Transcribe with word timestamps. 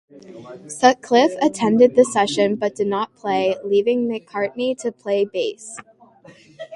Sutcliffe 0.67 1.35
attended 1.43 1.93
the 1.95 2.03
session, 2.05 2.55
but 2.55 2.73
did 2.73 2.87
not 2.87 3.15
play, 3.15 3.55
leaving 3.63 4.07
McCartney 4.07 4.75
to 4.81 4.91
play 4.91 5.25
bass. 5.25 5.77